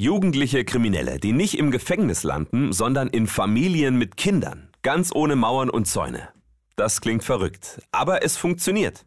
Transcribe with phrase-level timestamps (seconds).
[0.00, 5.68] Jugendliche Kriminelle, die nicht im Gefängnis landen, sondern in Familien mit Kindern, ganz ohne Mauern
[5.70, 6.28] und Zäune.
[6.76, 9.04] Das klingt verrückt, aber es funktioniert.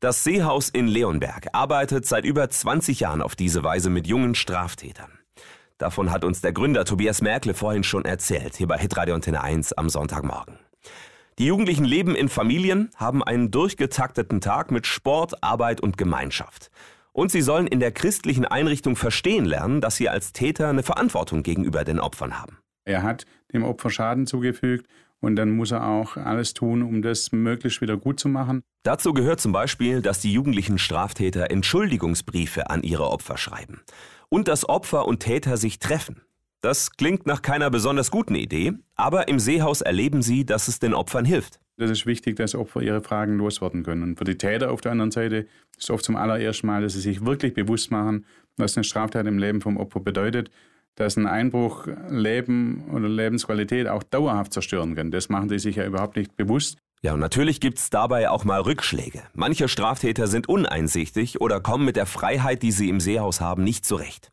[0.00, 5.10] Das Seehaus in Leonberg arbeitet seit über 20 Jahren auf diese Weise mit jungen Straftätern.
[5.76, 9.74] Davon hat uns der Gründer Tobias Merkle vorhin schon erzählt, hier bei Hitradio Antenne 1
[9.74, 10.58] am Sonntagmorgen.
[11.38, 16.70] Die Jugendlichen leben in Familien, haben einen durchgetakteten Tag mit Sport, Arbeit und Gemeinschaft.
[17.12, 21.42] Und sie sollen in der christlichen Einrichtung verstehen lernen, dass sie als Täter eine Verantwortung
[21.42, 22.58] gegenüber den Opfern haben.
[22.84, 24.86] Er hat dem Opfer Schaden zugefügt
[25.20, 28.62] und dann muss er auch alles tun, um das möglichst wieder gut zu machen.
[28.82, 33.82] Dazu gehört zum Beispiel, dass die jugendlichen Straftäter Entschuldigungsbriefe an ihre Opfer schreiben
[34.28, 36.22] und dass Opfer und Täter sich treffen.
[36.60, 40.94] Das klingt nach keiner besonders guten Idee, aber im Seehaus erleben sie, dass es den
[40.94, 41.60] Opfern hilft.
[41.76, 44.02] Das ist wichtig, dass Opfer ihre Fragen loswerden können.
[44.02, 45.36] Und für die Täter auf der anderen Seite
[45.76, 48.26] ist es oft zum allerersten Mal, dass sie sich wirklich bewusst machen,
[48.56, 50.50] was eine Straftat im Leben vom Opfer bedeutet,
[50.94, 55.10] dass ein Einbruch Leben oder Lebensqualität auch dauerhaft zerstören kann.
[55.10, 56.78] Das machen sie sich ja überhaupt nicht bewusst.
[57.00, 59.22] Ja, und natürlich gibt's dabei auch mal Rückschläge.
[59.34, 63.84] Manche Straftäter sind uneinsichtig oder kommen mit der Freiheit, die sie im Seehaus haben, nicht
[63.84, 64.30] zurecht.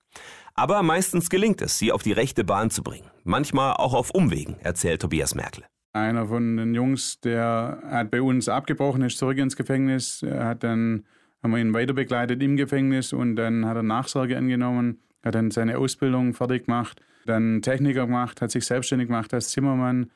[0.54, 3.10] Aber meistens gelingt es, sie auf die rechte Bahn zu bringen.
[3.24, 5.64] Manchmal auch auf Umwegen, erzählt Tobias Merkel.
[5.92, 11.06] Einer von den Jungs, der hat bei uns abgebrochen, ist zurück ins Gefängnis, hat dann,
[11.42, 15.50] haben wir ihn weiter begleitet im Gefängnis und dann hat er Nachsorge angenommen, hat dann
[15.50, 20.12] seine Ausbildung fertig gemacht, dann Techniker gemacht, hat sich selbstständig gemacht als Zimmermann,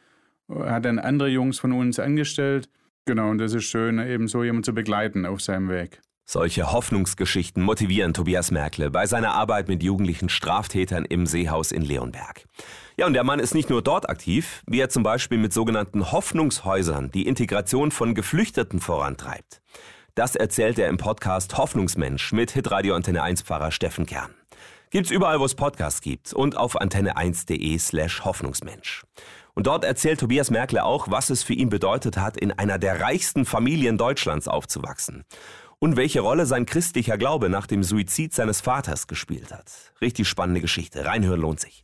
[0.49, 2.69] hat dann andere Jungs von uns angestellt.
[3.05, 6.01] Genau, und das ist schön, eben so jemanden zu begleiten auf seinem Weg.
[6.25, 12.45] Solche Hoffnungsgeschichten motivieren Tobias Merkle bei seiner Arbeit mit jugendlichen Straftätern im Seehaus in Leonberg.
[12.95, 16.13] Ja, und der Mann ist nicht nur dort aktiv, wie er zum Beispiel mit sogenannten
[16.13, 19.61] Hoffnungshäusern die Integration von Geflüchteten vorantreibt.
[20.15, 24.33] Das erzählt er im Podcast Hoffnungsmensch mit Hitradio Antenne 1 Pfarrer Steffen Kern.
[24.91, 29.03] Gibt's überall, wo es Podcasts gibt und auf antenne1.de slash Hoffnungsmensch.
[29.55, 33.01] Und dort erzählt Tobias Merkle auch, was es für ihn bedeutet hat, in einer der
[33.01, 35.25] reichsten Familien Deutschlands aufzuwachsen
[35.83, 39.69] und welche Rolle sein christlicher Glaube nach dem Suizid seines Vaters gespielt hat.
[39.99, 41.03] Richtig spannende Geschichte.
[41.03, 41.82] Reinhören lohnt sich.